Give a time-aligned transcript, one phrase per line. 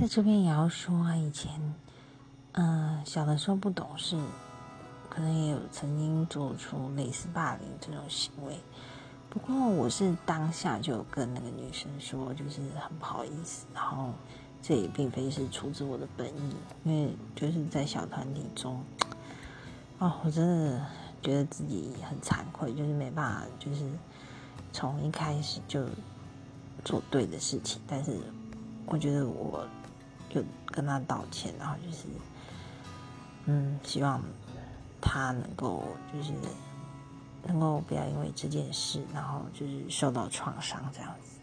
[0.00, 1.52] 在这边也要说啊，以前，
[2.52, 4.18] 嗯，小的时候不懂事，
[5.10, 8.58] 可能也有曾经做出类似霸凌这种行为。
[9.28, 14.14] 不过我是当下就跟那个女生说，就是很不好意思，然后
[14.62, 18.82] 这也并非是出自我的本意，因为就是在小团体中，
[19.98, 20.86] 哦，我真的
[21.20, 23.86] 觉得自己很惭愧，就是没办法，就是
[24.72, 25.84] 从一开始就
[26.86, 28.16] 做对的事情，但是
[28.86, 29.62] 我觉得我
[30.30, 32.04] 就跟他道歉，然后就是，
[33.44, 34.22] 嗯，希望
[35.00, 35.84] 他能够
[36.14, 36.32] 就是。
[37.42, 41.39] 能够不要因为这件事，然后就是受到创伤这样子。